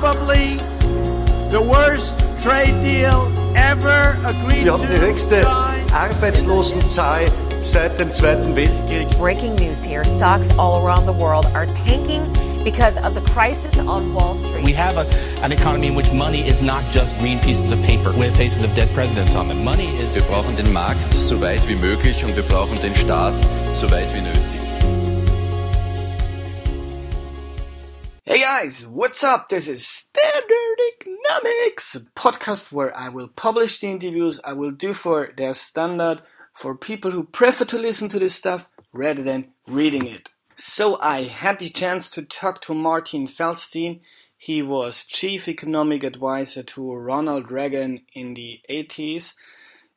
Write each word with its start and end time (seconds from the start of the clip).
probably 0.00 0.56
the 1.50 1.60
worst 1.60 2.18
trade 2.42 2.80
deal 2.80 3.30
ever 3.54 4.16
agreed 4.24 4.64
Wir 4.64 4.72
haben 4.72 4.88
die 4.88 4.98
höchste 4.98 5.46
Arbeitslosenzahl 5.92 7.26
seit 7.60 8.00
dem 8.00 8.10
Zweiten 8.14 8.56
Weltkrieg. 8.56 9.10
Breaking 9.18 9.54
news 9.56 9.84
here 9.84 10.02
stocks 10.04 10.50
all 10.58 10.82
around 10.82 11.04
the 11.04 11.12
world 11.12 11.44
are 11.54 11.66
tanking 11.84 12.22
because 12.64 12.96
of 13.04 13.14
the 13.14 13.20
crisis 13.32 13.78
on 13.78 14.14
Wall 14.14 14.36
Street. 14.36 14.64
We 14.64 14.72
have 14.72 14.96
a, 14.96 15.06
an 15.42 15.52
economy 15.52 15.88
in 15.88 15.94
which 15.94 16.10
money 16.12 16.48
is 16.48 16.62
not 16.62 16.82
just 16.90 17.14
green 17.18 17.38
pieces 17.38 17.70
of 17.70 17.82
paper 17.82 18.16
with 18.16 18.34
faces 18.34 18.64
of 18.64 18.74
dead 18.74 18.88
presidents 18.94 19.36
on 19.36 19.48
them. 19.48 19.62
Money 19.62 19.88
is. 19.98 20.14
Wir 20.14 20.22
brauchen 20.22 20.56
den 20.56 20.72
Markt 20.72 21.12
so 21.12 21.38
weit 21.42 21.68
wie 21.68 21.76
möglich 21.76 22.24
und 22.24 22.34
wir 22.36 22.44
brauchen 22.44 22.80
den 22.80 22.94
Staat 22.94 23.34
so 23.70 23.90
weit 23.90 24.14
wie 24.14 24.22
nötig. 24.22 24.59
Hey 28.22 28.40
guys, 28.40 28.86
what's 28.86 29.24
up? 29.24 29.48
This 29.48 29.66
is 29.66 29.86
Standard 29.86 30.78
Economics, 31.00 31.96
podcast 32.14 32.70
where 32.70 32.94
I 32.94 33.08
will 33.08 33.28
publish 33.28 33.78
the 33.78 33.86
interviews 33.86 34.38
I 34.44 34.52
will 34.52 34.72
do 34.72 34.92
for 34.92 35.32
Der 35.32 35.54
Standard 35.54 36.20
for 36.52 36.74
people 36.74 37.12
who 37.12 37.24
prefer 37.24 37.64
to 37.64 37.78
listen 37.78 38.10
to 38.10 38.18
this 38.18 38.34
stuff 38.34 38.68
rather 38.92 39.22
than 39.22 39.52
reading 39.66 40.06
it. 40.06 40.34
So 40.54 41.00
I 41.00 41.24
had 41.24 41.60
the 41.60 41.70
chance 41.70 42.10
to 42.10 42.20
talk 42.20 42.60
to 42.62 42.74
Martin 42.74 43.26
Feldstein. 43.26 44.00
He 44.36 44.60
was 44.60 45.06
chief 45.06 45.48
economic 45.48 46.04
advisor 46.04 46.62
to 46.62 46.92
Ronald 46.92 47.50
Reagan 47.50 48.02
in 48.12 48.34
the 48.34 48.60
80s 48.68 49.32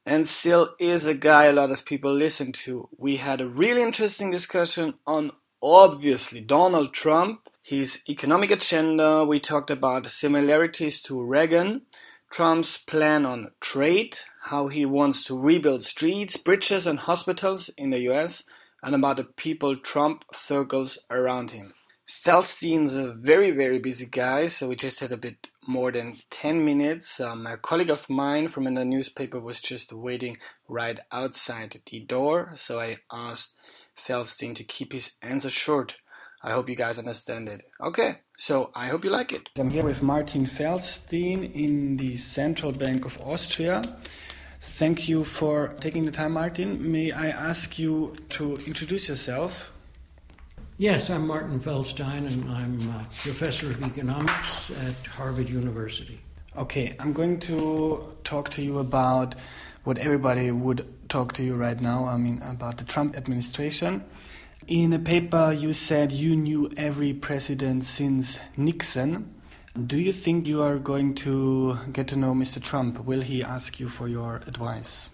and 0.06 0.26
still 0.26 0.76
is 0.80 1.06
a 1.06 1.14
guy 1.14 1.46
a 1.46 1.52
lot 1.52 1.72
of 1.72 1.84
people 1.84 2.14
listen 2.16 2.54
to. 2.54 2.88
We 2.98 3.18
had 3.18 3.42
a 3.42 3.48
really 3.48 3.82
interesting 3.82 4.32
discussion 4.32 4.94
on 5.06 5.34
obviously 5.62 6.40
Donald 6.40 6.94
Trump 6.94 7.50
his 7.64 8.04
economic 8.10 8.52
agenda. 8.52 9.24
We 9.24 9.40
talked 9.40 9.72
about 9.72 10.06
similarities 10.08 11.02
to 11.04 11.24
Reagan, 11.24 11.84
Trump's 12.30 12.78
plan 12.78 13.26
on 13.26 13.52
trade, 13.62 14.20
how 14.44 14.68
he 14.68 14.86
wants 14.86 15.24
to 15.26 15.40
rebuild 15.40 15.84
streets, 15.84 16.36
bridges, 16.36 16.86
and 16.86 17.00
hospitals 17.00 17.70
in 17.78 17.92
the 17.92 18.00
US, 18.12 18.44
and 18.84 18.94
about 18.94 19.18
the 19.18 19.24
people 19.24 19.78
Trump 19.78 20.26
circles 20.34 21.00
around 21.10 21.52
him. 21.52 21.74
Feldstein's 22.12 22.96
a 22.96 23.14
very, 23.14 23.52
very 23.52 23.80
busy 23.80 24.08
guy, 24.08 24.48
so 24.48 24.68
we 24.68 24.76
just 24.76 25.00
had 25.00 25.14
a 25.14 25.18
bit 25.18 25.48
more 25.66 25.92
than 25.92 26.16
10 26.32 26.66
minutes. 26.66 27.22
Um, 27.22 27.48
a 27.48 27.58
colleague 27.58 27.90
of 27.90 28.10
mine 28.10 28.50
from 28.50 28.66
the 28.66 28.84
newspaper 28.84 29.40
was 29.40 29.62
just 29.62 29.94
waiting 29.94 30.38
right 30.68 31.00
outside 31.14 31.80
the 31.90 32.00
door, 32.02 32.54
so 32.56 32.82
I 32.82 32.98
asked 33.12 33.56
Feldstein 33.98 34.54
to 34.56 34.66
keep 34.66 34.92
his 34.92 35.14
answer 35.22 35.50
short. 35.50 35.96
I 36.46 36.52
hope 36.52 36.68
you 36.68 36.76
guys 36.76 37.00
understand 37.00 37.48
it. 37.48 37.64
Okay, 37.80 38.18
so 38.38 38.70
I 38.76 38.88
hope 38.88 39.06
you 39.06 39.10
like 39.10 39.32
it. 39.32 39.50
I'm 39.58 39.70
here 39.70 39.86
with 39.86 40.04
Martin 40.04 40.46
Feldstein 40.46 41.56
in 41.56 41.96
the 41.96 42.18
Central 42.18 42.74
Bank 42.74 43.06
of 43.06 43.18
Austria. 43.22 43.82
Thank 44.60 45.08
you 45.08 45.24
for 45.24 45.70
taking 45.80 46.04
the 46.04 46.12
time, 46.12 46.34
Martin. 46.34 46.92
May 46.92 47.14
I 47.14 47.30
ask 47.30 47.80
you 47.80 48.14
to 48.32 48.58
introduce 48.68 49.08
yourself? 49.08 49.72
Yes, 50.78 51.10
I'm 51.10 51.26
Martin 51.28 51.62
Feldstein, 51.62 52.28
and 52.28 52.52
I'm 52.52 52.90
a 52.90 53.08
professor 53.22 53.68
of 53.68 53.82
economics 53.82 54.70
at 54.70 55.08
Harvard 55.08 55.50
University. 55.50 56.20
Okay, 56.58 56.94
I'm 57.00 57.14
going 57.14 57.40
to 57.40 58.18
talk 58.26 58.50
to 58.52 58.62
you 58.62 58.80
about 58.80 59.36
what 59.86 59.98
everybody 59.98 60.52
would 60.52 60.86
talk 61.08 61.32
to 61.36 61.44
you 61.44 61.56
right 61.56 61.80
now. 61.80 62.04
I 62.04 62.18
mean, 62.18 62.42
about 62.42 62.78
the 62.80 62.84
Trump 62.84 63.16
administration. 63.16 64.04
In 64.68 64.94
a 64.94 65.00
paper, 65.00 65.52
you 65.52 65.74
said 65.74 66.14
you 66.14 66.38
knew 66.38 66.72
every 66.78 67.14
president 67.14 67.84
since 67.84 68.40
Nixon. 68.56 69.34
Do 69.88 70.00
you 70.00 70.14
think 70.14 70.48
you 70.48 70.62
are 70.62 70.78
going 70.78 71.16
to 71.16 71.80
get 71.92 72.08
to 72.10 72.16
know 72.16 72.34
Mr. 72.34 72.64
Trump? 72.64 73.04
Will 73.04 73.20
he 73.20 73.44
ask 73.44 73.82
you 73.82 73.90
for 73.90 74.08
your 74.08 74.38
advice? 74.48 75.10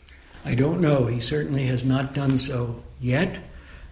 I 0.45 0.53
don't 0.53 0.81
know. 0.81 1.07
He 1.07 1.19
certainly 1.19 1.65
has 1.65 1.83
not 1.83 2.13
done 2.13 2.37
so 2.37 2.83
yet. 3.01 3.39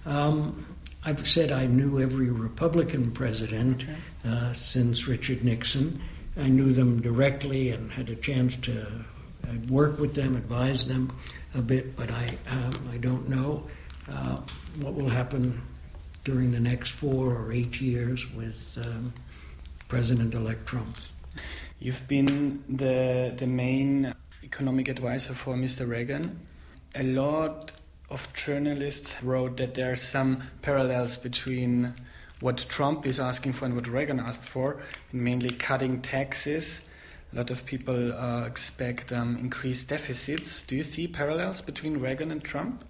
Um, 0.05 0.63
I've 1.03 1.27
said 1.27 1.51
I 1.51 1.65
knew 1.65 1.99
every 1.99 2.29
Republican 2.29 3.09
president 3.09 3.85
uh, 4.25 4.53
since 4.53 5.07
Richard 5.07 5.43
Nixon. 5.43 5.99
I 6.37 6.49
knew 6.49 6.71
them 6.71 7.01
directly 7.01 7.71
and 7.71 7.91
had 7.91 8.09
a 8.09 8.15
chance 8.15 8.57
to 8.57 8.81
uh, 8.81 9.53
work 9.69 9.97
with 9.97 10.13
them, 10.13 10.35
advise 10.35 10.87
them 10.87 11.11
a 11.55 11.63
bit, 11.63 11.95
but 11.95 12.11
I, 12.11 12.27
um, 12.51 12.89
I 12.93 12.97
don't 12.97 13.27
know 13.27 13.65
uh, 14.11 14.37
what 14.79 14.93
will 14.93 15.09
happen 15.09 15.61
during 16.23 16.51
the 16.51 16.59
next 16.59 16.91
four 16.91 17.33
or 17.33 17.51
eight 17.51 17.81
years 17.81 18.31
with 18.33 18.77
um, 18.81 19.13
President 19.87 20.33
elect 20.33 20.67
Trump. 20.67 20.97
You've 21.79 22.07
been 22.07 22.63
the, 22.67 23.33
the 23.35 23.47
main 23.47 24.13
economic 24.43 24.87
advisor 24.87 25.33
for 25.33 25.55
Mr. 25.55 25.87
Reagan. 25.87 26.39
A 26.95 27.03
lot 27.03 27.71
of 28.09 28.31
journalists 28.33 29.21
wrote 29.23 29.57
that 29.57 29.75
there 29.75 29.91
are 29.91 29.97
some 29.97 30.43
parallels 30.61 31.17
between 31.17 31.93
what 32.39 32.65
Trump 32.69 33.05
is 33.05 33.19
asking 33.19 33.53
for 33.53 33.65
and 33.65 33.75
what 33.75 33.87
Reagan 33.87 34.19
asked 34.19 34.45
for, 34.45 34.81
mainly 35.11 35.49
cutting 35.49 36.01
taxes. 36.01 36.83
A 37.33 37.37
lot 37.37 37.51
of 37.51 37.65
people 37.65 38.13
uh, 38.13 38.45
expect 38.45 39.11
um, 39.11 39.37
increased 39.37 39.89
deficits. 39.89 40.61
Do 40.61 40.75
you 40.75 40.83
see 40.83 41.07
parallels 41.07 41.61
between 41.61 41.97
Reagan 41.97 42.31
and 42.31 42.43
Trump? 42.43 42.83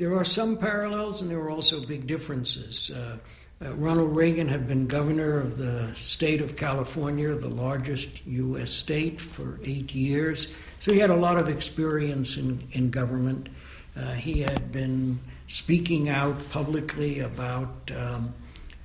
There 0.00 0.16
are 0.16 0.24
some 0.24 0.56
parallels, 0.56 1.20
and 1.20 1.30
there 1.30 1.40
are 1.40 1.50
also 1.50 1.78
big 1.78 2.06
differences. 2.06 2.90
Uh, 2.90 3.18
uh, 3.62 3.74
Ronald 3.74 4.16
Reagan 4.16 4.48
had 4.48 4.66
been 4.66 4.86
governor 4.86 5.38
of 5.38 5.58
the 5.58 5.94
state 5.94 6.40
of 6.40 6.56
California, 6.56 7.34
the 7.34 7.50
largest 7.50 8.26
U.S. 8.26 8.70
state, 8.70 9.20
for 9.20 9.60
eight 9.62 9.94
years. 9.94 10.48
So 10.78 10.94
he 10.94 10.98
had 10.98 11.10
a 11.10 11.16
lot 11.16 11.36
of 11.36 11.50
experience 11.50 12.38
in, 12.38 12.66
in 12.70 12.90
government. 12.90 13.50
Uh, 13.94 14.12
he 14.12 14.40
had 14.40 14.72
been 14.72 15.20
speaking 15.48 16.08
out 16.08 16.34
publicly 16.48 17.20
about 17.20 17.90
um, 17.94 18.32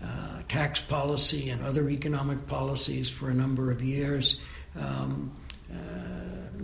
uh, 0.03 0.41
tax 0.49 0.81
policy 0.81 1.49
and 1.49 1.63
other 1.63 1.89
economic 1.89 2.45
policies 2.45 3.09
for 3.09 3.29
a 3.29 3.33
number 3.33 3.71
of 3.71 3.81
years. 3.81 4.41
Um, 4.77 5.31
uh, 5.73 5.77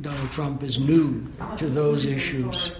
Donald 0.01 0.29
Trump 0.31 0.61
is 0.61 0.77
new 0.77 1.25
to 1.55 1.67
those 1.67 2.05
issues. 2.05 2.73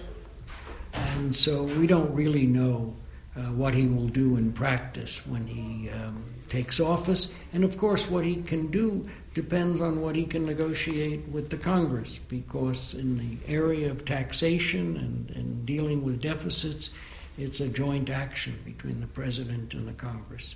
And 0.92 1.34
so 1.34 1.62
we 1.62 1.86
don't 1.86 2.14
really 2.14 2.46
know 2.46 2.94
uh, 3.36 3.40
what 3.52 3.74
he 3.74 3.86
will 3.86 4.08
do 4.08 4.36
in 4.36 4.52
practice 4.52 5.26
when 5.26 5.46
he 5.46 5.88
um, 5.90 6.24
takes 6.48 6.80
office. 6.80 7.32
And 7.52 7.64
of 7.64 7.78
course, 7.78 8.08
what 8.08 8.24
he 8.24 8.42
can 8.42 8.70
do 8.70 9.06
depends 9.34 9.80
on 9.80 10.00
what 10.00 10.14
he 10.14 10.24
can 10.24 10.44
negotiate 10.44 11.26
with 11.28 11.48
the 11.48 11.56
Congress, 11.56 12.20
because 12.28 12.92
in 12.92 13.18
the 13.18 13.38
area 13.50 13.90
of 13.90 14.04
taxation 14.04 14.96
and, 14.96 15.30
and 15.36 15.64
dealing 15.64 16.04
with 16.04 16.20
deficits, 16.20 16.90
it's 17.38 17.60
a 17.60 17.68
joint 17.68 18.10
action 18.10 18.58
between 18.64 19.00
the 19.00 19.06
president 19.06 19.72
and 19.72 19.88
the 19.88 19.94
Congress. 19.94 20.54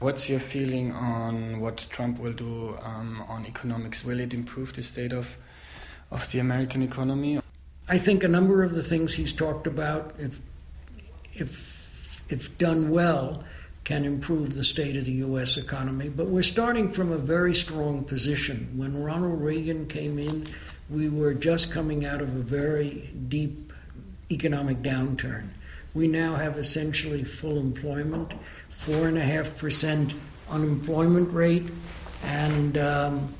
What's 0.00 0.28
your 0.28 0.40
feeling 0.40 0.92
on 0.92 1.60
what 1.60 1.86
Trump 1.90 2.18
will 2.18 2.32
do 2.32 2.76
um, 2.82 3.22
on 3.28 3.46
economics? 3.46 4.04
Will 4.04 4.18
it 4.18 4.34
improve 4.34 4.72
the 4.72 4.82
state 4.82 5.12
of, 5.12 5.36
of 6.10 6.28
the 6.32 6.40
American 6.40 6.82
economy? 6.82 7.39
I 7.90 7.98
think 7.98 8.22
a 8.22 8.28
number 8.28 8.62
of 8.62 8.72
the 8.72 8.84
things 8.84 9.14
he's 9.14 9.32
talked 9.32 9.66
about, 9.66 10.12
if, 10.16 10.40
if, 11.32 12.22
if 12.30 12.56
done 12.56 12.88
well, 12.88 13.42
can 13.82 14.04
improve 14.04 14.54
the 14.54 14.62
state 14.62 14.96
of 14.96 15.06
the 15.06 15.12
U.S. 15.26 15.56
economy. 15.56 16.08
But 16.08 16.28
we're 16.28 16.44
starting 16.44 16.92
from 16.92 17.10
a 17.10 17.18
very 17.18 17.52
strong 17.52 18.04
position. 18.04 18.72
When 18.76 19.02
Ronald 19.02 19.42
Reagan 19.42 19.88
came 19.88 20.20
in, 20.20 20.46
we 20.88 21.08
were 21.08 21.34
just 21.34 21.72
coming 21.72 22.04
out 22.04 22.22
of 22.22 22.28
a 22.36 22.42
very 22.42 23.12
deep 23.26 23.72
economic 24.30 24.82
downturn. 24.82 25.48
We 25.92 26.06
now 26.06 26.36
have 26.36 26.58
essentially 26.58 27.24
full 27.24 27.58
employment, 27.58 28.34
4.5% 28.78 30.16
unemployment 30.48 31.32
rate, 31.32 31.68
and 32.22 32.78
um, 32.78 33.34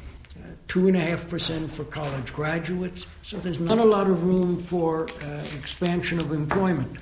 2.5% 0.70 1.69
for 1.69 1.82
college 1.82 2.32
graduates. 2.32 3.08
So 3.22 3.38
there's 3.38 3.58
not 3.58 3.78
a 3.78 3.84
lot 3.84 4.08
of 4.08 4.22
room 4.22 4.56
for 4.56 5.08
uh, 5.25 5.43
expansion 5.58 6.20
of 6.20 6.31
employment. 6.31 6.96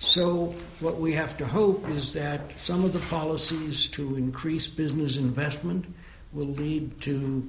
So, 0.00 0.54
what 0.80 0.96
we 0.96 1.12
have 1.12 1.36
to 1.36 1.46
hope 1.46 1.88
is 1.90 2.12
that 2.14 2.58
some 2.58 2.84
of 2.84 2.92
the 2.92 2.98
policies 3.00 3.86
to 3.88 4.16
increase 4.16 4.66
business 4.66 5.18
investment 5.18 5.84
will 6.32 6.46
lead 6.46 7.00
to 7.02 7.48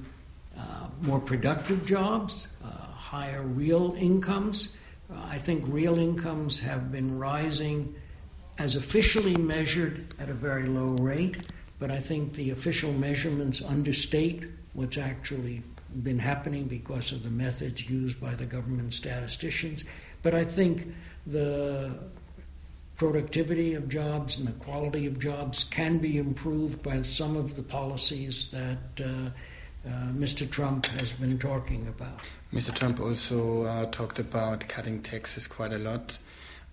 uh, 0.56 0.62
more 1.02 1.20
productive 1.20 1.86
jobs, 1.86 2.46
uh, 2.64 2.68
higher 2.68 3.42
real 3.42 3.96
incomes. 3.98 4.68
Uh, 5.10 5.16
I 5.24 5.38
think 5.38 5.64
real 5.68 5.98
incomes 5.98 6.60
have 6.60 6.92
been 6.92 7.18
rising 7.18 7.96
as 8.60 8.76
officially 8.76 9.36
measured 9.38 10.14
at 10.20 10.30
a 10.30 10.34
very 10.34 10.68
low 10.68 10.92
rate, 11.02 11.38
but 11.80 11.90
I 11.90 11.98
think 11.98 12.34
the 12.34 12.52
official 12.52 12.92
measurements 12.94 13.64
understate 13.64 14.52
what's 14.74 14.98
actually 14.98 15.62
been 16.04 16.20
happening 16.20 16.66
because 16.66 17.12
of 17.12 17.24
the 17.24 17.30
methods 17.30 17.90
used 17.90 18.20
by 18.22 18.34
the 18.34 18.46
government 18.46 18.94
statisticians. 18.94 19.84
But 20.22 20.36
I 20.36 20.44
think 20.44 20.94
the 21.28 21.98
productivity 22.98 23.74
of 23.74 23.90
jobs 23.90 24.38
and 24.38 24.48
the 24.48 24.52
quality 24.54 25.08
of 25.08 25.20
jobs 25.20 25.64
can 25.66 25.98
be 25.98 26.18
improved 26.18 26.84
by 26.84 27.02
some 27.02 27.36
of 27.36 27.56
the 27.56 27.64
policies 27.64 28.52
that 28.52 28.78
uh, 29.04 29.30
uh, 29.84 29.90
Mr. 30.14 30.50
Trump 30.50 30.86
has 30.86 31.12
been 31.14 31.40
talking 31.40 31.88
about. 31.88 32.20
Mr. 32.54 32.74
Trump 32.74 33.00
also 33.00 33.64
uh, 33.64 33.86
talked 33.88 34.20
about 34.20 34.68
cutting 34.68 35.02
taxes 35.02 35.48
quite 35.48 35.74
a 35.74 35.80
lot. 35.80 36.18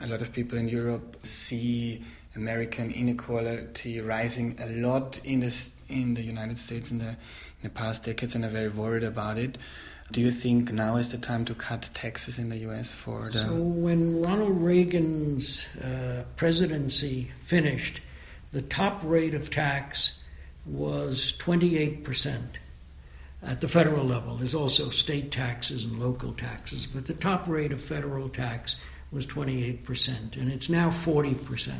A 0.00 0.06
lot 0.06 0.20
of 0.20 0.32
people 0.32 0.58
in 0.58 0.68
Europe 0.68 1.16
see 1.24 2.02
American 2.36 2.92
inequality 2.92 4.00
rising 4.00 4.56
a 4.60 4.66
lot 4.66 5.18
in 5.24 5.40
the 5.40 5.50
in 5.88 6.14
the 6.14 6.22
United 6.22 6.58
States 6.58 6.90
in 6.90 6.98
the 6.98 7.10
in 7.10 7.64
the 7.64 7.70
past 7.70 8.04
decades, 8.04 8.34
and 8.34 8.44
are 8.44 8.48
very 8.48 8.68
worried 8.68 9.04
about 9.04 9.38
it. 9.38 9.58
Do 10.10 10.20
you 10.20 10.30
think 10.30 10.72
now 10.72 10.96
is 10.96 11.10
the 11.10 11.18
time 11.18 11.44
to 11.46 11.54
cut 11.54 11.90
taxes 11.92 12.38
in 12.38 12.48
the 12.48 12.58
U.S. 12.58 12.92
for 12.92 13.30
the? 13.30 13.40
So 13.40 13.54
when 13.54 14.22
Ronald 14.22 14.60
Reagan's 14.60 15.66
uh, 15.76 16.24
presidency 16.36 17.30
finished, 17.42 18.00
the 18.52 18.62
top 18.62 19.02
rate 19.04 19.34
of 19.34 19.50
tax 19.50 20.14
was 20.64 21.32
28 21.32 22.04
percent 22.04 22.58
at 23.42 23.60
the 23.60 23.68
federal 23.68 24.04
level. 24.04 24.36
There's 24.36 24.54
also 24.54 24.88
state 24.88 25.30
taxes 25.30 25.84
and 25.84 26.00
local 26.00 26.32
taxes, 26.32 26.86
but 26.86 27.06
the 27.06 27.14
top 27.14 27.46
rate 27.46 27.72
of 27.72 27.80
federal 27.80 28.28
tax 28.28 28.76
was 29.10 29.26
28%, 29.26 30.36
and 30.36 30.50
it's 30.50 30.68
now 30.68 30.88
40%. 30.88 31.72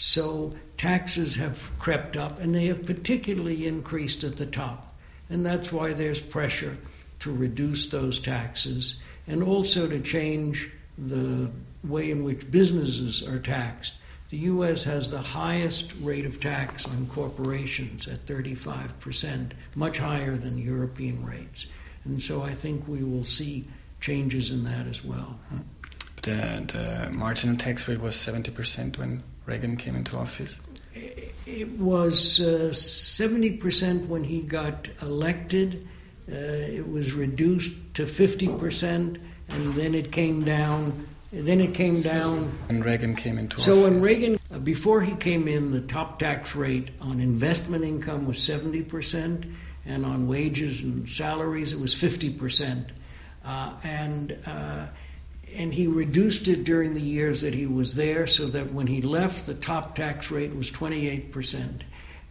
So 0.00 0.52
taxes 0.76 1.34
have 1.36 1.72
crept 1.80 2.16
up, 2.16 2.40
and 2.40 2.54
they 2.54 2.66
have 2.66 2.86
particularly 2.86 3.66
increased 3.66 4.22
at 4.22 4.36
the 4.36 4.46
top. 4.46 4.96
And 5.28 5.44
that's 5.44 5.72
why 5.72 5.92
there's 5.92 6.20
pressure 6.20 6.78
to 7.18 7.34
reduce 7.34 7.88
those 7.88 8.20
taxes 8.20 8.96
and 9.26 9.42
also 9.42 9.88
to 9.88 9.98
change 9.98 10.70
the 10.96 11.50
way 11.82 12.12
in 12.12 12.22
which 12.22 12.48
businesses 12.48 13.24
are 13.24 13.40
taxed. 13.40 13.98
The 14.28 14.38
U.S. 14.38 14.84
has 14.84 15.10
the 15.10 15.20
highest 15.20 15.92
rate 16.00 16.26
of 16.26 16.40
tax 16.40 16.86
on 16.86 17.06
corporations 17.08 18.06
at 18.06 18.24
35%, 18.24 19.50
much 19.74 19.98
higher 19.98 20.36
than 20.36 20.58
European 20.58 21.26
rates. 21.26 21.66
And 22.04 22.22
so 22.22 22.42
I 22.42 22.54
think 22.54 22.86
we 22.86 23.02
will 23.02 23.24
see 23.24 23.64
changes 24.00 24.52
in 24.52 24.62
that 24.62 24.86
as 24.86 25.04
well. 25.04 25.40
The, 26.22 26.64
the 26.72 27.10
marginal 27.10 27.56
tax 27.56 27.86
rate 27.88 28.00
was 28.00 28.14
70% 28.14 28.98
when 28.98 29.22
Reagan 29.46 29.76
came 29.76 29.96
into 29.96 30.16
office? 30.16 30.60
It 30.94 31.70
was 31.78 32.40
uh, 32.40 32.70
70% 32.72 34.06
when 34.06 34.24
he 34.24 34.42
got 34.42 34.88
elected. 35.00 35.86
Uh, 36.30 36.34
it 36.34 36.88
was 36.88 37.14
reduced 37.14 37.72
to 37.94 38.04
50%, 38.04 39.18
and 39.48 39.74
then 39.74 39.94
it 39.94 40.12
came 40.12 40.44
down 40.44 41.06
then 41.30 41.60
it 41.60 41.74
came 41.74 42.00
down. 42.00 42.50
When 42.68 42.82
Reagan 42.82 43.14
came 43.14 43.38
into 43.38 43.60
so 43.60 43.72
office. 43.72 43.82
So 43.82 43.90
when 43.90 44.00
Reagan, 44.00 44.38
uh, 44.50 44.58
before 44.58 45.02
he 45.02 45.14
came 45.14 45.46
in, 45.46 45.72
the 45.72 45.82
top 45.82 46.18
tax 46.18 46.54
rate 46.54 46.90
on 47.00 47.20
investment 47.20 47.84
income 47.84 48.26
was 48.26 48.38
70%, 48.38 49.54
and 49.84 50.06
on 50.06 50.26
wages 50.26 50.82
and 50.82 51.08
salaries 51.08 51.72
it 51.72 51.80
was 51.80 51.94
50%. 51.94 52.88
Uh, 53.44 53.72
and, 53.82 54.38
uh, 54.46 54.86
and 55.54 55.72
he 55.72 55.86
reduced 55.86 56.48
it 56.48 56.64
during 56.64 56.94
the 56.94 57.00
years 57.00 57.40
that 57.40 57.54
he 57.54 57.66
was 57.66 57.94
there 57.94 58.26
so 58.26 58.46
that 58.46 58.72
when 58.72 58.86
he 58.86 59.02
left, 59.02 59.46
the 59.46 59.54
top 59.54 59.94
tax 59.94 60.30
rate 60.30 60.54
was 60.54 60.70
28%. 60.70 61.82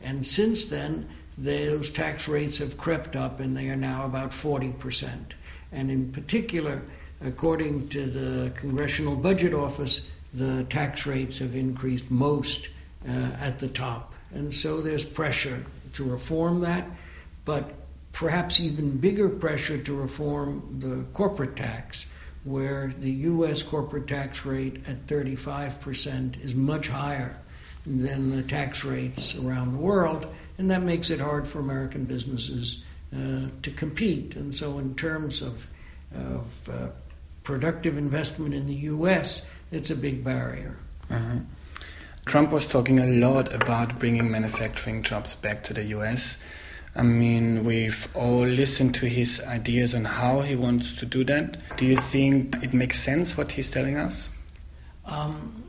And 0.04 0.26
since 0.26 0.66
then, 0.66 1.10
those 1.38 1.90
tax 1.90 2.28
rates 2.28 2.58
have 2.60 2.78
crept 2.78 3.16
up 3.16 3.40
and 3.40 3.56
they 3.56 3.70
are 3.70 3.76
now 3.76 4.06
about 4.06 4.32
40%. 4.32 5.34
And 5.72 5.92
in 5.92 6.12
particular, 6.12 6.82
according 7.22 7.90
to 7.90 8.06
the 8.06 8.52
Congressional 8.52 9.16
Budget 9.16 9.54
Office, 9.54 10.08
the 10.34 10.64
tax 10.66 11.06
rates 11.06 11.40
have 11.40 11.56
increased 11.56 12.10
most 12.10 12.70
uh, 13.08 13.12
at 13.12 13.60
the 13.60 13.68
top. 13.68 14.14
And 14.34 14.54
so 14.54 14.82
there's 14.82 15.06
pressure 15.06 15.64
to 15.94 16.04
reform 16.04 16.62
that, 16.62 16.88
but 17.46 17.74
perhaps 18.12 18.60
even 18.60 18.98
bigger 18.98 19.30
pressure 19.30 19.78
to 19.78 19.94
reform 19.96 20.80
the 20.80 21.04
corporate 21.14 21.56
tax, 21.56 22.06
where 22.44 22.94
the 23.00 23.12
U.S. 23.12 23.64
corporate 23.64 24.08
tax 24.08 24.46
rate 24.46 24.84
at 24.88 25.06
35% 25.08 26.44
is 26.44 26.56
much 26.56 26.88
higher 26.88 27.40
than 27.86 28.36
the 28.36 28.44
tax 28.44 28.84
rates 28.84 29.36
around 29.36 29.74
the 29.74 29.80
world, 29.80 30.32
and 30.58 30.70
that 30.72 30.84
makes 30.84 31.10
it 31.10 31.20
hard 31.20 31.48
for 31.48 31.60
American 31.60 32.06
businesses 32.06 32.80
uh, 33.16 33.48
to 33.62 33.72
compete. 33.72 34.36
And 34.36 34.56
so, 34.56 34.78
in 34.80 34.96
terms 34.96 35.42
of, 35.42 35.68
of 36.14 36.70
uh, 36.70 36.88
productive 37.44 37.98
investment 37.98 38.54
in 38.54 38.68
the 38.68 38.76
U.S., 38.76 39.42
it's 39.72 39.90
a 39.90 39.96
big 39.96 40.24
barrier. 40.24 40.78
Uh-huh. 41.10 41.40
Trump 42.26 42.52
was 42.52 42.66
talking 42.66 43.00
a 43.00 43.06
lot 43.06 43.54
about 43.54 44.00
bringing 44.00 44.30
manufacturing 44.30 45.02
jobs 45.02 45.36
back 45.36 45.64
to 45.64 45.74
the 45.74 45.84
U.S. 45.86 46.38
I 46.98 47.04
mean, 47.04 47.64
we've 47.64 48.08
all 48.16 48.44
listened 48.44 48.96
to 48.96 49.06
his 49.06 49.40
ideas 49.42 49.94
on 49.94 50.04
how 50.04 50.42
he 50.42 50.56
wants 50.56 50.96
to 50.98 51.06
do 51.06 51.24
that. 51.26 51.58
Do 51.78 51.86
you 51.86 51.96
think 51.96 52.56
it 52.64 52.74
makes 52.74 53.00
sense 53.00 53.38
what 53.38 53.52
he's 53.52 53.70
telling 53.70 53.98
us? 53.98 54.32
Um, 55.06 55.64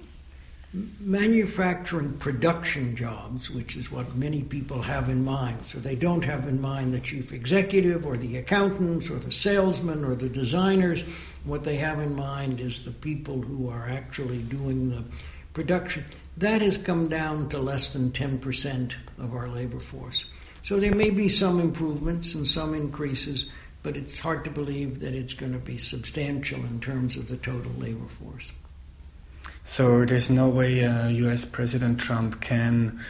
manufacturing 1.00 2.14
production 2.14 2.96
jobs, 2.96 3.50
which 3.50 3.76
is 3.76 3.92
what 3.92 4.16
many 4.16 4.42
people 4.42 4.80
have 4.80 5.10
in 5.10 5.22
mind. 5.22 5.66
So 5.66 5.78
they 5.78 5.96
don't 5.96 6.24
have 6.24 6.48
in 6.48 6.62
mind 6.62 6.94
the 6.94 7.00
chief 7.00 7.30
executive 7.34 8.06
or 8.06 8.16
the 8.16 8.38
accountants 8.38 9.10
or 9.10 9.18
the 9.18 9.30
salesmen 9.30 10.06
or 10.06 10.14
the 10.14 10.30
designers. 10.30 11.02
What 11.44 11.62
they 11.62 11.76
have 11.76 12.00
in 12.00 12.16
mind 12.16 12.58
is 12.58 12.86
the 12.86 12.90
people 12.90 13.42
who 13.42 13.68
are 13.68 13.86
actually 13.90 14.40
doing 14.44 14.88
the 14.88 15.04
production. 15.52 16.06
That 16.38 16.62
has 16.62 16.78
come 16.78 17.08
down 17.08 17.50
to 17.50 17.58
less 17.58 17.88
than 17.88 18.12
10% 18.12 18.94
of 19.18 19.34
our 19.34 19.48
labor 19.48 19.80
force. 19.80 20.24
So 20.68 20.78
there 20.78 20.94
may 20.94 21.08
be 21.08 21.30
some 21.30 21.60
improvements 21.60 22.34
and 22.34 22.46
some 22.46 22.74
increases, 22.74 23.48
but 23.82 23.96
it's 23.96 24.18
hard 24.18 24.44
to 24.44 24.50
believe 24.50 24.98
that 24.98 25.14
it's 25.14 25.32
going 25.32 25.52
to 25.52 25.58
be 25.58 25.78
substantial 25.78 26.60
in 26.60 26.78
terms 26.78 27.16
of 27.16 27.26
the 27.26 27.38
total 27.38 27.72
labor 27.78 28.04
force. 28.04 28.52
So 29.64 30.04
there's 30.04 30.28
no 30.28 30.46
way 30.46 30.84
uh, 30.84 31.08
U.S. 31.08 31.46
President 31.46 31.98
Trump 31.98 32.42
can 32.42 33.02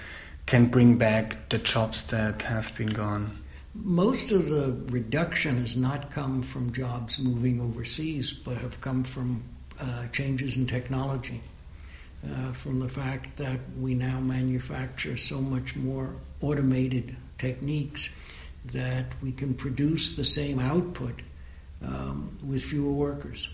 can 0.46 0.66
bring 0.66 0.98
back 0.98 1.48
the 1.48 1.58
jobs 1.58 2.04
that 2.06 2.42
have 2.42 2.72
been 2.76 2.94
gone. 2.94 3.36
Most 3.74 4.30
of 4.30 4.48
the 4.48 4.80
reduction 4.92 5.56
has 5.56 5.74
not 5.74 6.12
come 6.12 6.42
from 6.42 6.70
jobs 6.70 7.18
moving 7.18 7.60
overseas, 7.60 8.32
but 8.32 8.56
have 8.58 8.80
come 8.80 9.02
from 9.02 9.42
uh, 9.80 10.06
changes 10.12 10.56
in 10.56 10.64
technology. 10.64 11.42
Uh, 12.24 12.52
from 12.52 12.78
the 12.78 12.88
fact 12.88 13.36
that 13.36 13.58
we 13.76 13.94
now 13.94 14.20
manufacture 14.20 15.16
so 15.16 15.40
much 15.40 15.74
more 15.74 16.14
automated 16.40 17.16
techniques 17.38 18.10
that 18.66 19.06
we 19.22 19.32
can 19.32 19.54
produce 19.54 20.16
the 20.16 20.24
same 20.24 20.58
output 20.58 21.14
um, 21.86 22.36
with 22.46 22.62
fewer 22.62 22.92
workers. 22.92 23.48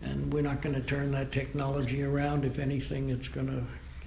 And 0.00 0.32
we're 0.32 0.42
not 0.42 0.62
going 0.62 0.74
to 0.74 0.80
turn 0.80 1.10
that 1.12 1.32
technology 1.32 2.02
around. 2.02 2.44
If 2.44 2.58
anything, 2.58 3.10
it's 3.10 3.28
going 3.28 3.48
to 3.48 3.64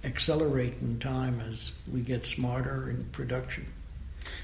accelerate 0.07 0.81
in 0.81 0.99
time 0.99 1.41
as 1.49 1.73
we 1.91 2.01
get 2.01 2.25
smarter 2.25 2.89
in 2.89 3.03
production. 3.11 3.67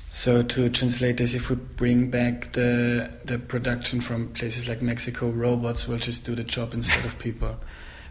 So 0.10 0.41
to 0.41 0.69
translate 0.69 1.17
this, 1.17 1.34
if 1.34 1.50
we 1.50 1.55
bring 1.55 2.10
back 2.10 2.53
the 2.53 3.12
the 3.25 3.38
production 3.38 4.01
from 4.01 4.29
places 4.29 4.67
like 4.67 4.81
Mexico, 4.81 5.29
robots 5.29 5.88
will 5.88 6.00
just 6.00 6.25
do 6.25 6.36
the 6.36 6.43
job 6.43 6.74
instead 6.74 7.05
of 7.05 7.17
people. 7.19 7.55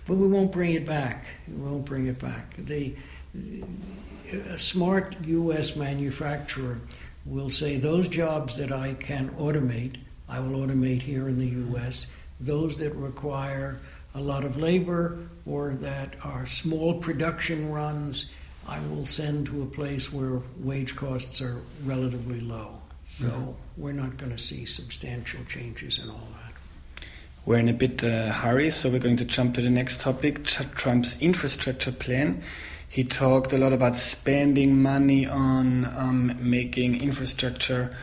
But 0.07 0.17
we 0.17 0.29
won't 0.29 0.53
bring 0.53 0.75
it 0.75 0.87
back. 0.87 1.27
We 1.49 1.57
won't 1.57 1.85
bring 1.85 2.07
it 2.07 2.21
back. 2.21 2.55
The, 2.59 2.95
a 3.35 4.59
smart 4.59 5.17
U.S. 5.27 5.77
manufacturer 5.77 6.79
will 7.25 7.51
say 7.51 7.77
those 7.77 8.09
jobs 8.09 8.57
that 8.57 8.73
I 8.73 8.95
can 8.95 9.31
automate, 9.31 9.97
I 10.29 10.41
will 10.41 10.67
automate 10.67 11.03
here 11.03 11.29
in 11.29 11.39
the 11.39 11.47
U.S 11.47 12.07
those 12.41 12.79
that 12.79 12.95
require 12.95 13.81
a 14.15 14.21
lot 14.21 14.45
of 14.45 14.57
labor 14.57 15.19
or 15.45 15.75
that 15.77 16.17
are 16.25 16.47
small 16.47 16.95
production 16.95 17.71
runs, 17.71 18.27
I 18.67 18.81
will 18.89 19.05
send 19.05 19.47
to 19.47 19.63
a 19.63 19.67
place 19.67 20.13
where 20.13 20.41
wage 20.59 20.97
costs 20.97 21.41
are 21.41 21.61
relatively 21.85 22.41
low. 22.41 22.81
So 23.05 23.27
mm-hmm. 23.27 23.53
we're 23.77 23.93
not 23.93 24.17
going 24.17 24.33
to 24.33 24.43
see 24.43 24.65
substantial 24.65 25.45
changes 25.45 25.99
in 25.99 26.11
all 26.11 26.29
that. 26.35 27.07
We're 27.45 27.59
in 27.59 27.69
a 27.69 27.75
bit 27.75 28.03
uh, 28.03 28.33
hurry, 28.33 28.71
so 28.71 28.91
we're 28.91 28.99
going 28.99 29.19
to 29.19 29.25
jump 29.25 29.55
to 29.55 29.61
the 29.61 29.71
next 29.71 30.01
topic 30.01 30.45
Trump's 30.45 31.17
infrastructure 31.21 31.93
plan. 31.93 32.43
He 32.89 33.05
talked 33.05 33.53
a 33.53 33.59
lot 33.59 33.73
about 33.73 33.97
spending 33.97 34.81
money 34.83 35.27
on 35.27 35.85
um, 35.97 36.37
making 36.41 37.03
infrastructure 37.03 37.95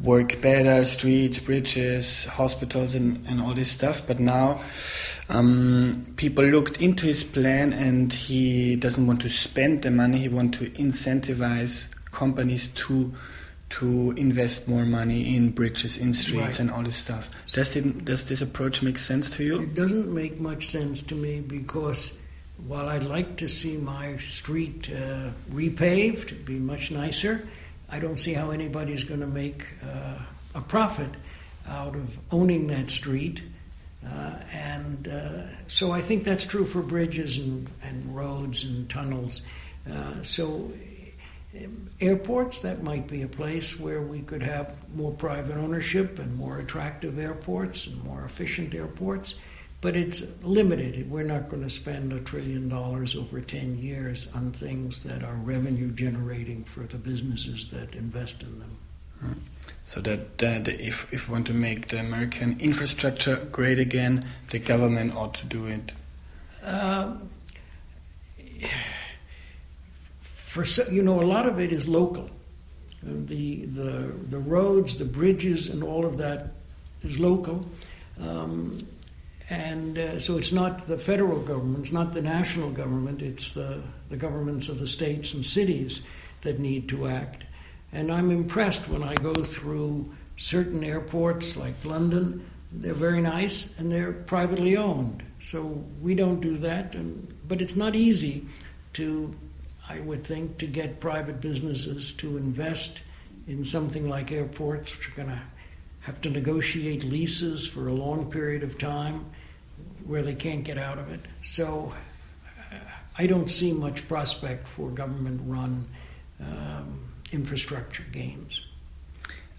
work 0.00 0.40
better, 0.40 0.84
streets, 0.84 1.38
bridges, 1.38 2.26
hospitals, 2.26 2.94
and, 2.94 3.26
and 3.28 3.40
all 3.40 3.52
this 3.52 3.70
stuff. 3.70 4.06
But 4.06 4.20
now 4.20 4.60
um, 5.28 6.14
people 6.16 6.44
looked 6.44 6.80
into 6.80 7.06
his 7.06 7.24
plan 7.24 7.72
and 7.72 8.12
he 8.12 8.76
doesn't 8.76 9.06
want 9.06 9.20
to 9.22 9.28
spend 9.28 9.82
the 9.82 9.90
money, 9.90 10.20
he 10.20 10.28
wants 10.28 10.58
to 10.58 10.70
incentivize 10.70 11.88
companies 12.12 12.68
to 12.68 13.14
to 13.70 14.12
invest 14.12 14.66
more 14.66 14.86
money 14.86 15.36
in 15.36 15.50
bridges, 15.50 15.98
in 15.98 16.14
streets, 16.14 16.42
right. 16.42 16.60
and 16.60 16.70
all 16.70 16.82
this 16.82 16.96
stuff. 16.96 17.28
Does, 17.52 17.76
it, 17.76 18.02
does 18.02 18.24
this 18.24 18.40
approach 18.40 18.80
make 18.80 18.98
sense 18.98 19.28
to 19.36 19.44
you? 19.44 19.60
It 19.60 19.74
doesn't 19.74 20.08
make 20.08 20.40
much 20.40 20.68
sense 20.68 21.02
to 21.02 21.14
me 21.14 21.42
because 21.42 22.12
while 22.66 22.88
I'd 22.88 23.04
like 23.04 23.36
to 23.36 23.48
see 23.48 23.76
my 23.76 24.16
street 24.18 24.90
uh, 24.90 25.30
repaved, 25.50 26.44
be 26.44 26.58
much 26.58 26.90
nicer, 26.90 27.46
I 27.88 27.98
don't 27.98 28.18
see 28.18 28.34
how 28.34 28.50
anybody's 28.50 29.04
going 29.04 29.20
to 29.20 29.26
make 29.26 29.66
uh, 29.82 30.18
a 30.54 30.60
profit 30.60 31.10
out 31.66 31.94
of 31.94 32.18
owning 32.30 32.66
that 32.68 32.90
street. 32.90 33.42
Uh, 34.04 34.32
and 34.52 35.08
uh, 35.08 35.46
so 35.66 35.92
I 35.92 36.00
think 36.00 36.24
that's 36.24 36.44
true 36.44 36.64
for 36.64 36.82
bridges 36.82 37.38
and, 37.38 37.68
and 37.82 38.14
roads 38.14 38.64
and 38.64 38.88
tunnels. 38.88 39.42
Uh, 39.90 40.22
so 40.22 40.70
airports, 42.00 42.60
that 42.60 42.82
might 42.82 43.08
be 43.08 43.22
a 43.22 43.28
place 43.28 43.78
where 43.78 44.02
we 44.02 44.20
could 44.20 44.42
have 44.42 44.74
more 44.94 45.12
private 45.12 45.56
ownership 45.56 46.18
and 46.18 46.36
more 46.36 46.58
attractive 46.58 47.18
airports 47.18 47.86
and 47.86 48.02
more 48.04 48.24
efficient 48.24 48.74
airports. 48.74 49.34
But 49.80 49.94
it's 49.94 50.24
limited. 50.42 51.08
We're 51.08 51.22
not 51.22 51.48
going 51.48 51.62
to 51.62 51.70
spend 51.70 52.12
a 52.12 52.20
trillion 52.20 52.68
dollars 52.68 53.14
over 53.14 53.40
10 53.40 53.78
years 53.78 54.26
on 54.34 54.50
things 54.50 55.04
that 55.04 55.22
are 55.22 55.34
revenue 55.34 55.92
generating 55.92 56.64
for 56.64 56.80
the 56.80 56.96
businesses 56.96 57.70
that 57.70 57.94
invest 57.94 58.42
in 58.42 58.58
them. 58.58 58.76
So 59.84 60.00
that, 60.00 60.38
that 60.38 60.68
if, 60.68 61.12
if 61.12 61.28
we 61.28 61.32
want 61.32 61.46
to 61.46 61.54
make 61.54 61.88
the 61.88 61.98
American 61.98 62.58
infrastructure 62.60 63.36
great 63.52 63.78
again, 63.78 64.24
the 64.50 64.58
government 64.58 65.14
ought 65.14 65.34
to 65.34 65.46
do 65.46 65.66
it. 65.66 65.92
Uh, 66.62 67.14
for 70.20 70.64
you 70.90 71.02
know, 71.02 71.20
a 71.20 71.22
lot 71.22 71.46
of 71.46 71.58
it 71.60 71.72
is 71.72 71.86
local. 71.86 72.28
The 73.02 73.66
the 73.66 74.12
the 74.28 74.38
roads, 74.38 74.98
the 74.98 75.04
bridges, 75.04 75.68
and 75.68 75.84
all 75.84 76.04
of 76.04 76.16
that 76.16 76.54
is 77.02 77.20
local. 77.20 77.64
Um, 78.20 78.78
and 79.50 79.98
uh, 79.98 80.18
so 80.18 80.36
it's 80.36 80.52
not 80.52 80.86
the 80.86 80.98
federal 80.98 81.40
government, 81.40 81.86
it's 81.86 81.92
not 81.92 82.12
the 82.12 82.20
national 82.20 82.70
government, 82.70 83.22
it's 83.22 83.54
the, 83.54 83.82
the 84.10 84.16
governments 84.16 84.68
of 84.68 84.78
the 84.78 84.86
states 84.86 85.32
and 85.32 85.44
cities 85.44 86.02
that 86.42 86.60
need 86.60 86.88
to 86.90 87.08
act. 87.08 87.44
And 87.92 88.12
I'm 88.12 88.30
impressed 88.30 88.88
when 88.88 89.02
I 89.02 89.14
go 89.14 89.32
through 89.34 90.12
certain 90.36 90.84
airports 90.84 91.56
like 91.56 91.82
London, 91.84 92.48
they're 92.70 92.92
very 92.92 93.22
nice 93.22 93.68
and 93.78 93.90
they're 93.90 94.12
privately 94.12 94.76
owned. 94.76 95.22
So 95.40 95.62
we 96.02 96.14
don't 96.14 96.40
do 96.40 96.56
that, 96.58 96.94
and, 96.94 97.34
but 97.46 97.62
it's 97.62 97.76
not 97.76 97.96
easy 97.96 98.44
to, 98.94 99.34
I 99.88 100.00
would 100.00 100.24
think, 100.24 100.58
to 100.58 100.66
get 100.66 101.00
private 101.00 101.40
businesses 101.40 102.12
to 102.12 102.36
invest 102.36 103.02
in 103.46 103.64
something 103.64 104.08
like 104.08 104.30
airports, 104.30 104.96
which 104.96 105.08
are 105.08 105.12
going 105.12 105.28
to 105.28 105.40
have 106.08 106.22
to 106.22 106.30
negotiate 106.30 107.04
leases 107.04 107.68
for 107.68 107.88
a 107.88 107.92
long 107.92 108.30
period 108.30 108.62
of 108.62 108.78
time 108.78 109.26
where 110.06 110.22
they 110.22 110.34
can't 110.34 110.64
get 110.64 110.78
out 110.78 110.98
of 110.98 111.12
it. 111.12 111.20
So 111.42 111.92
I 113.18 113.26
don't 113.26 113.50
see 113.50 113.72
much 113.72 114.08
prospect 114.08 114.66
for 114.66 114.88
government 114.88 115.42
run 115.44 115.86
um, 116.40 117.12
infrastructure 117.30 118.06
gains. 118.10 118.64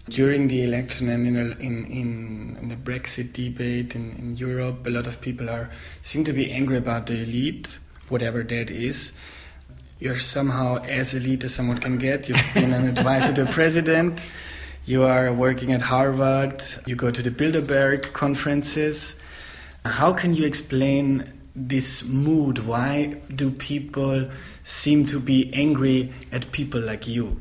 During 0.08 0.48
the 0.48 0.64
election 0.64 1.08
and 1.08 1.24
in, 1.24 1.36
in, 1.60 2.56
in 2.60 2.68
the 2.68 2.74
Brexit 2.74 3.32
debate 3.32 3.94
in, 3.94 4.10
in 4.18 4.36
Europe, 4.36 4.84
a 4.88 4.90
lot 4.90 5.06
of 5.06 5.20
people 5.20 5.48
are 5.48 5.70
seem 6.02 6.24
to 6.24 6.32
be 6.32 6.50
angry 6.50 6.78
about 6.78 7.06
the 7.06 7.22
elite, 7.22 7.78
whatever 8.08 8.42
that 8.42 8.72
is. 8.72 9.12
You're 10.00 10.18
somehow 10.18 10.78
as 10.82 11.14
elite 11.14 11.44
as 11.44 11.54
someone 11.54 11.78
can 11.78 11.98
get. 11.98 12.28
You've 12.28 12.54
been 12.54 12.72
an 12.72 12.88
advisor 12.88 13.32
to 13.34 13.44
the 13.44 13.52
president. 13.52 14.20
You 14.86 15.04
are 15.04 15.32
working 15.32 15.72
at 15.72 15.82
Harvard. 15.82 16.64
You 16.86 16.96
go 16.96 17.10
to 17.10 17.22
the 17.22 17.30
Bilderberg 17.30 18.12
conferences. 18.12 19.14
How 19.84 20.12
can 20.12 20.34
you 20.34 20.44
explain 20.46 21.30
this 21.54 22.02
mood? 22.04 22.60
Why 22.60 23.20
do 23.34 23.50
people 23.50 24.30
seem 24.64 25.06
to 25.06 25.20
be 25.20 25.52
angry 25.52 26.12
at 26.32 26.50
people 26.52 26.80
like 26.80 27.06
you? 27.06 27.40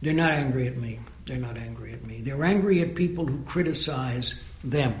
They're 0.00 0.14
not 0.14 0.30
angry 0.30 0.66
at 0.66 0.76
me. 0.78 0.98
They're 1.26 1.38
not 1.38 1.58
angry 1.58 1.92
at 1.92 2.04
me. 2.04 2.22
They're 2.22 2.44
angry 2.44 2.80
at 2.80 2.94
people 2.94 3.26
who 3.26 3.42
criticize 3.44 4.42
them, 4.64 4.94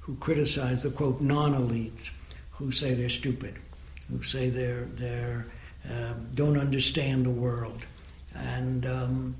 who 0.00 0.16
criticize 0.16 0.82
the 0.82 0.90
quote 0.90 1.20
non 1.20 1.52
elites, 1.54 2.10
who 2.52 2.70
say 2.70 2.94
they're 2.94 3.10
stupid, 3.10 3.54
who 4.10 4.22
say 4.22 4.48
they're 4.48 4.86
they're 4.96 5.46
uh, 5.88 6.14
don't 6.34 6.58
understand 6.58 7.26
the 7.26 7.30
world, 7.30 7.80
and 8.34 8.86
um, 8.86 9.36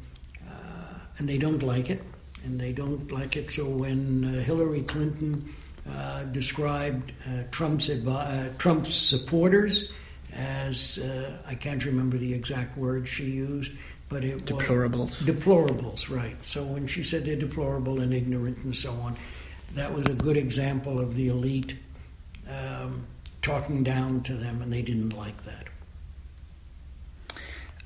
and 1.19 1.29
they 1.29 1.39
don't 1.39 1.63
like 1.63 1.91
it, 1.91 2.03
and 2.45 2.61
they 2.61 2.73
don't 2.73 3.11
like 3.11 3.37
it. 3.37 3.51
So 3.51 3.65
when 3.65 4.25
uh, 4.25 4.43
Hillary 4.43 4.83
Clinton 4.83 5.55
uh, 5.91 6.25
described 6.25 7.13
uh, 7.29 7.45
Trump's, 7.51 7.89
advi- 7.89 8.49
uh, 8.53 8.59
Trump's 8.59 8.95
supporters 8.95 9.93
as 10.33 10.99
I 11.47 11.55
can't 11.55 11.83
remember 11.87 12.19
the 12.19 12.35
exact 12.35 12.77
word 12.77 13.09
she 13.09 13.25
used, 13.25 13.73
but 14.09 14.23
it 14.23 14.35
was 14.35 14.43
deplorables. 14.43 14.99
was 14.99 15.23
deplorables, 15.23 16.15
right? 16.15 16.37
So 16.45 16.63
when 16.63 16.87
she 16.87 17.03
said 17.03 17.25
they're 17.25 17.37
deplorable 17.37 18.01
and 18.01 18.13
ignorant 18.13 18.59
and 18.59 18.77
so 18.77 18.93
on, 18.93 19.17
that 19.75 19.93
was 19.93 20.07
a 20.07 20.15
good 20.15 20.37
example 20.37 21.01
of 21.01 21.15
the 21.15 21.29
elite 21.29 21.77
um, 22.51 23.07
talking 23.41 23.83
down 23.83 24.23
to 24.25 24.35
them, 24.35 24.61
and 24.61 24.73
they 24.73 24.83
didn't 24.83 25.11
like 25.11 25.43
that. 25.45 25.69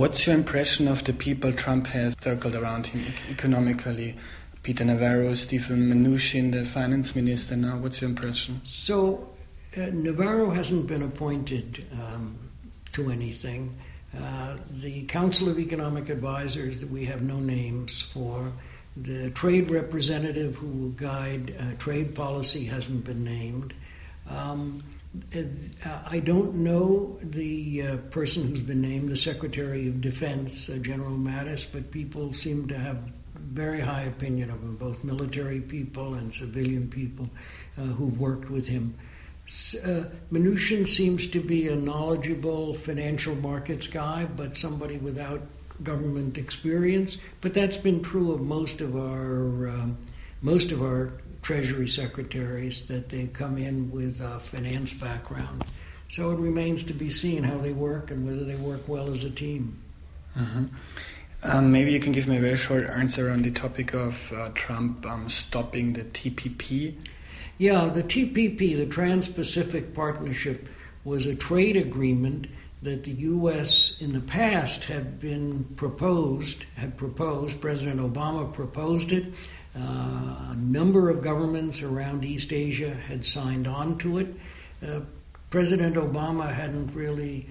What's 0.00 0.26
your 0.26 0.34
impression 0.34 0.88
of 0.88 1.04
the 1.04 1.12
people 1.12 1.52
Trump 1.52 1.86
has 1.88 2.16
circled 2.22 2.54
around 2.54 2.86
him 2.86 3.04
economically? 3.28 4.16
Peter 4.62 4.82
Navarro, 4.82 5.34
Steven 5.34 5.92
Mnuchin, 5.92 6.52
the 6.52 6.64
finance 6.64 7.14
minister 7.14 7.54
now. 7.54 7.76
What's 7.76 8.00
your 8.00 8.08
impression? 8.08 8.62
So, 8.64 9.28
uh, 9.76 9.90
Navarro 9.92 10.48
hasn't 10.48 10.86
been 10.86 11.02
appointed 11.02 11.86
um, 11.92 12.38
to 12.92 13.10
anything. 13.10 13.76
Uh, 14.18 14.56
the 14.70 15.04
Council 15.04 15.50
of 15.50 15.58
Economic 15.58 16.08
Advisors 16.08 16.80
that 16.80 16.90
we 16.90 17.04
have 17.04 17.20
no 17.20 17.38
names 17.38 18.00
for. 18.00 18.50
The 18.96 19.28
trade 19.32 19.70
representative 19.70 20.56
who 20.56 20.68
will 20.68 20.92
guide 20.92 21.54
uh, 21.60 21.74
trade 21.76 22.14
policy 22.14 22.64
hasn't 22.64 23.04
been 23.04 23.22
named. 23.22 23.74
Um, 24.30 24.82
I 26.08 26.20
don't 26.20 26.54
know 26.56 27.18
the 27.20 27.82
uh, 27.82 27.96
person 28.10 28.46
who's 28.46 28.60
been 28.60 28.80
named, 28.80 29.08
the 29.08 29.16
Secretary 29.16 29.88
of 29.88 30.00
Defense, 30.00 30.68
uh, 30.68 30.76
General 30.76 31.16
Mattis, 31.16 31.66
but 31.70 31.90
people 31.90 32.32
seem 32.32 32.68
to 32.68 32.78
have 32.78 33.10
very 33.34 33.80
high 33.80 34.02
opinion 34.02 34.50
of 34.50 34.62
him, 34.62 34.76
both 34.76 35.02
military 35.02 35.60
people 35.60 36.14
and 36.14 36.32
civilian 36.32 36.88
people 36.88 37.28
uh, 37.76 37.82
who've 37.82 38.20
worked 38.20 38.50
with 38.50 38.68
him. 38.68 38.94
Uh, 39.84 40.04
Mnuchin 40.30 40.86
seems 40.86 41.26
to 41.26 41.40
be 41.40 41.66
a 41.66 41.74
knowledgeable 41.74 42.72
financial 42.74 43.34
markets 43.34 43.88
guy, 43.88 44.26
but 44.36 44.56
somebody 44.56 44.98
without 44.98 45.42
government 45.82 46.38
experience. 46.38 47.16
But 47.40 47.54
that's 47.54 47.78
been 47.78 48.00
true 48.00 48.32
of 48.32 48.42
most 48.42 48.80
of 48.80 48.94
our 48.94 49.68
um, 49.68 49.98
most 50.42 50.70
of 50.70 50.82
our 50.82 51.12
Treasury 51.42 51.88
secretaries 51.88 52.86
that 52.88 53.08
they 53.08 53.26
come 53.28 53.56
in 53.56 53.90
with 53.90 54.20
a 54.20 54.38
finance 54.40 54.92
background. 54.94 55.64
So 56.10 56.30
it 56.32 56.38
remains 56.38 56.82
to 56.84 56.92
be 56.92 57.08
seen 57.08 57.44
how 57.44 57.58
they 57.58 57.72
work 57.72 58.10
and 58.10 58.26
whether 58.26 58.44
they 58.44 58.56
work 58.56 58.88
well 58.88 59.10
as 59.10 59.24
a 59.24 59.30
team. 59.30 59.80
Mm-hmm. 60.36 60.64
Um, 61.42 61.72
maybe 61.72 61.92
you 61.92 62.00
can 62.00 62.12
give 62.12 62.26
me 62.26 62.36
a 62.36 62.40
very 62.40 62.56
short 62.56 62.86
answer 62.86 63.30
on 63.30 63.42
the 63.42 63.50
topic 63.50 63.94
of 63.94 64.32
uh, 64.32 64.50
Trump 64.54 65.06
um, 65.06 65.28
stopping 65.28 65.94
the 65.94 66.04
TPP. 66.04 66.94
Yeah, 67.56 67.86
the 67.86 68.02
TPP, 68.02 68.76
the 68.76 68.86
Trans 68.86 69.28
Pacific 69.28 69.94
Partnership, 69.94 70.68
was 71.04 71.26
a 71.26 71.34
trade 71.34 71.76
agreement 71.76 72.46
that 72.82 73.04
the 73.04 73.12
U.S. 73.12 73.96
in 74.00 74.12
the 74.12 74.20
past 74.20 74.84
had 74.84 75.20
been 75.20 75.64
proposed, 75.76 76.64
had 76.76 76.96
proposed, 76.96 77.60
President 77.60 78.00
Obama 78.00 78.50
proposed 78.52 79.12
it. 79.12 79.32
Uh, 79.76 79.80
a 80.50 80.56
number 80.56 81.10
of 81.10 81.22
governments 81.22 81.82
around 81.82 82.24
East 82.24 82.52
Asia 82.52 82.94
had 82.94 83.24
signed 83.24 83.68
on 83.68 83.98
to 83.98 84.18
it. 84.18 84.34
Uh, 84.86 85.00
President 85.50 85.96
Obama 85.96 86.52
hadn't 86.52 86.94
really 86.94 87.48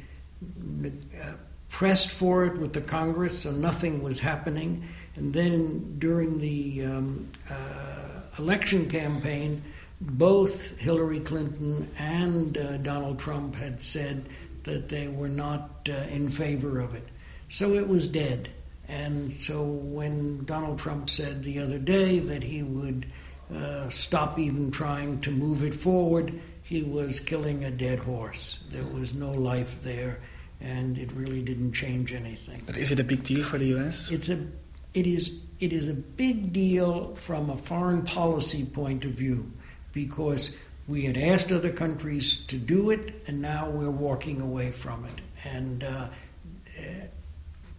uh, 0.84 1.34
pressed 1.70 2.10
for 2.10 2.46
it 2.46 2.58
with 2.58 2.74
the 2.74 2.82
Congress, 2.82 3.40
so 3.40 3.52
nothing 3.52 4.02
was 4.02 4.20
happening. 4.20 4.84
And 5.16 5.34
then 5.34 6.00
during 6.00 6.40
the 6.40 6.86
um, 6.86 7.30
uh, 7.52 8.22
election 8.40 8.90
campaign, 8.90 9.62
both 10.02 10.78
Hillary 10.80 11.20
Clinton 11.20 11.90
and 12.00 12.58
uh, 12.58 12.78
Donald 12.78 13.20
Trump 13.20 13.54
had 13.56 13.82
said 13.82 14.26
that 14.63 14.89
they 14.89 15.08
were 15.08 15.30
not 15.30 15.88
uh, 15.89 15.94
in 16.10 16.30
favor 16.30 16.80
of 16.80 16.96
it. 16.96 17.08
So 17.50 17.74
it 17.74 17.88
was 17.88 18.08
dead. 18.08 18.50
And 18.88 19.36
so 19.42 19.63
when 19.63 20.46
Donald 20.46 20.80
Trump 20.80 21.10
said 21.10 21.44
the 21.44 21.60
other 21.60 21.78
day 21.78 22.20
that 22.20 22.44
he 22.44 22.63
would 22.63 23.06
uh, 23.54 23.89
stop 23.89 24.39
even 24.39 24.72
trying 24.72 25.22
to 25.22 25.32
move 25.32 25.63
it 25.63 25.74
forward, 25.74 26.39
he 26.63 26.84
was 26.84 27.20
killing 27.20 27.63
a 27.63 27.72
dead 27.72 28.00
horse. 28.00 28.60
There 28.72 28.84
was 28.84 29.13
no 29.13 29.32
life 29.32 29.82
there 29.82 30.20
and 30.62 30.98
it 30.98 31.12
really 31.13 31.42
didn't 31.42 31.74
change 31.74 32.13
anything. 32.13 32.63
But 32.66 32.78
is 32.78 32.92
it 32.92 33.00
a 33.00 33.04
big 33.04 33.24
deal 33.24 33.44
for 33.44 33.58
the 33.58 33.68
U.S.? 33.68 34.12
It's 34.12 34.30
a, 34.30 34.46
it 34.94 35.08
is, 35.08 35.32
it 35.60 35.72
is 35.72 35.88
a 35.88 35.94
big 35.94 36.51
deal 36.51 37.16
from 37.16 37.50
a 37.50 37.58
foreign 37.58 38.01
policy 38.01 38.66
point 38.66 39.06
of 39.06 39.12
view, 39.12 39.50
because 39.94 40.51
we 40.89 41.05
had 41.05 41.17
asked 41.17 41.51
other 41.51 41.72
countries 41.72 42.38
to 42.48 42.58
do 42.58 42.89
it, 42.89 43.13
and 43.27 43.39
now 43.41 43.69
we're 43.69 43.91
walking 43.91 44.41
away 44.41 44.72
from 44.72 45.05
it. 45.05 45.22
And 45.46 45.84
uh, 45.84 46.08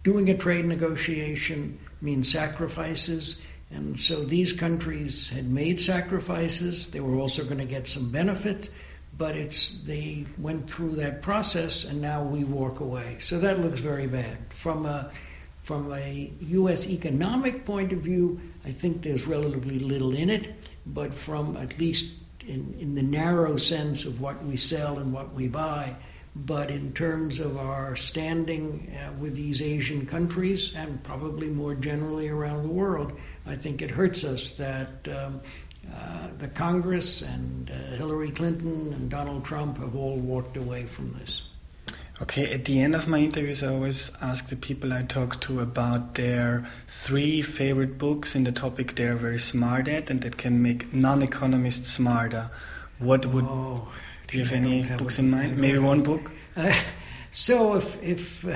doing 0.01 0.29
a 0.29 0.37
trade 0.37 0.65
negotiation 0.65 1.77
means 2.01 2.31
sacrifices. 2.31 3.35
And 3.69 3.99
so 3.99 4.23
these 4.23 4.53
countries 4.53 5.27
had 5.27 5.49
made 5.49 5.81
sacrifices. 5.81 6.87
They 6.87 7.01
were 7.01 7.15
also 7.15 7.43
going 7.43 7.57
to 7.57 7.65
get 7.65 7.85
some 7.85 8.09
benefit, 8.09 8.69
but 9.17 9.35
it's 9.35 9.71
they 9.83 10.25
went 10.37 10.69
through 10.71 10.95
that 10.95 11.21
process, 11.21 11.83
and 11.83 12.01
now 12.01 12.23
we 12.23 12.45
walk 12.45 12.79
away. 12.79 13.17
So 13.19 13.39
that 13.39 13.59
looks 13.59 13.81
very 13.81 14.07
bad 14.07 14.37
from 14.49 14.85
a 14.85 15.11
from 15.63 15.93
a 15.93 16.31
U.S. 16.39 16.87
economic 16.87 17.65
point 17.65 17.93
of 17.93 17.99
view. 17.99 18.41
I 18.65 18.71
think 18.71 19.01
there's 19.01 19.27
relatively 19.27 19.79
little 19.79 20.15
in 20.15 20.29
it, 20.29 20.55
but 20.85 21.13
from 21.13 21.55
at 21.57 21.77
least 21.77 22.13
in, 22.47 22.75
in 22.79 22.95
the 22.95 23.03
narrow 23.03 23.57
sense 23.57 24.05
of 24.05 24.21
what 24.21 24.43
we 24.43 24.57
sell 24.57 24.99
and 24.99 25.13
what 25.13 25.33
we 25.33 25.47
buy, 25.47 25.95
but 26.35 26.71
in 26.71 26.93
terms 26.93 27.39
of 27.39 27.57
our 27.57 27.95
standing 27.95 28.95
uh, 28.95 29.11
with 29.13 29.35
these 29.35 29.61
Asian 29.61 30.05
countries 30.05 30.73
and 30.75 31.03
probably 31.03 31.49
more 31.49 31.75
generally 31.75 32.29
around 32.29 32.63
the 32.63 32.69
world, 32.69 33.19
I 33.45 33.55
think 33.55 33.81
it 33.81 33.91
hurts 33.91 34.23
us 34.23 34.51
that 34.51 35.07
um, 35.09 35.41
uh, 35.93 36.27
the 36.37 36.47
Congress 36.47 37.21
and 37.21 37.69
uh, 37.69 37.73
Hillary 37.97 38.31
Clinton 38.31 38.93
and 38.93 39.09
Donald 39.09 39.43
Trump 39.43 39.77
have 39.79 39.95
all 39.95 40.17
walked 40.17 40.55
away 40.55 40.85
from 40.85 41.11
this. 41.13 41.43
Okay, 42.21 42.53
at 42.53 42.65
the 42.65 42.79
end 42.79 42.93
of 42.93 43.07
my 43.07 43.17
interviews, 43.17 43.63
I 43.63 43.67
always 43.69 44.11
ask 44.21 44.49
the 44.49 44.55
people 44.55 44.93
I 44.93 45.01
talk 45.01 45.41
to 45.41 45.59
about 45.59 46.13
their 46.15 46.67
three 46.87 47.41
favorite 47.41 47.97
books 47.97 48.35
in 48.35 48.43
the 48.43 48.51
topic 48.51 48.95
they're 48.95 49.15
very 49.15 49.39
smart 49.39 49.87
at 49.87 50.09
and 50.11 50.21
that 50.21 50.37
can 50.37 50.61
make 50.61 50.93
non 50.93 51.23
economists 51.23 51.89
smarter. 51.89 52.51
What 52.99 53.25
would. 53.25 53.45
Oh 53.45 53.87
do 54.31 54.37
you 54.37 54.45
have 54.45 54.53
any 54.53 54.83
books 54.97 55.19
in 55.19 55.29
mind? 55.29 55.57
Maybe 55.57 55.77
one 55.77 56.03
book. 56.03 56.31
Uh, 56.55 56.73
so 57.31 57.75
if 57.75 58.01
if 58.01 58.47
uh, 58.47 58.55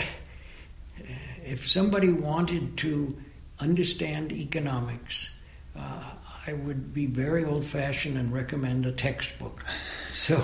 if 1.44 1.68
somebody 1.68 2.12
wanted 2.12 2.78
to 2.78 3.16
understand 3.60 4.32
economics, 4.32 5.30
uh, 5.76 6.12
I 6.48 6.54
would 6.54 6.94
be 6.94 7.08
very 7.08 7.44
old-fashioned 7.44 8.18
and 8.18 8.32
recommend 8.32 8.86
a 8.86 8.92
textbook. 8.92 9.66
So 10.08 10.44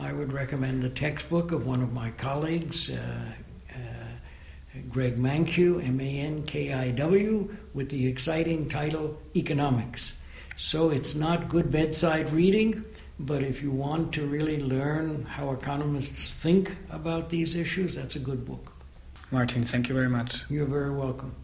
I 0.00 0.12
would 0.12 0.32
recommend 0.32 0.82
the 0.82 0.88
textbook 0.88 1.52
of 1.52 1.66
one 1.66 1.82
of 1.82 1.92
my 1.92 2.10
colleagues. 2.12 2.90
Uh, 2.90 3.32
uh, 3.70 3.78
Greg 4.90 5.18
Mankiw, 5.18 5.86
M 5.86 6.00
A 6.00 6.18
N 6.20 6.42
K 6.44 6.72
I 6.72 6.90
W, 6.92 7.54
with 7.74 7.90
the 7.90 8.06
exciting 8.06 8.68
title 8.68 9.20
Economics. 9.36 10.14
So 10.56 10.90
it's 10.90 11.14
not 11.14 11.48
good 11.48 11.70
bedside 11.70 12.30
reading, 12.30 12.84
but 13.18 13.42
if 13.42 13.62
you 13.62 13.70
want 13.70 14.12
to 14.14 14.26
really 14.26 14.62
learn 14.62 15.24
how 15.24 15.50
economists 15.52 16.34
think 16.34 16.76
about 16.90 17.28
these 17.28 17.54
issues, 17.54 17.94
that's 17.94 18.16
a 18.16 18.18
good 18.18 18.44
book. 18.44 18.72
Martin, 19.30 19.62
thank 19.62 19.88
you 19.88 19.94
very 19.94 20.08
much. 20.08 20.44
You're 20.48 20.66
very 20.66 20.90
welcome. 20.94 21.34